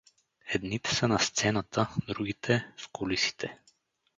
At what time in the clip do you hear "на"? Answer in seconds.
1.07-1.19